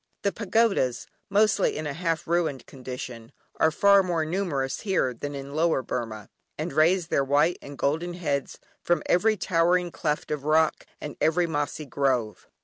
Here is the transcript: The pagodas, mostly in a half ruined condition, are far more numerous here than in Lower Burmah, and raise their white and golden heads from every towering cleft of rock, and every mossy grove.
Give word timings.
The 0.23 0.31
pagodas, 0.31 1.05
mostly 1.29 1.77
in 1.77 1.85
a 1.85 1.93
half 1.93 2.25
ruined 2.27 2.65
condition, 2.65 3.31
are 3.57 3.69
far 3.69 4.01
more 4.01 4.25
numerous 4.25 4.79
here 4.81 5.13
than 5.13 5.35
in 5.35 5.53
Lower 5.53 5.83
Burmah, 5.83 6.27
and 6.57 6.73
raise 6.73 7.09
their 7.09 7.23
white 7.23 7.59
and 7.61 7.77
golden 7.77 8.15
heads 8.15 8.57
from 8.81 9.03
every 9.05 9.37
towering 9.37 9.91
cleft 9.91 10.31
of 10.31 10.43
rock, 10.43 10.87
and 10.99 11.17
every 11.21 11.45
mossy 11.45 11.85
grove. 11.85 12.47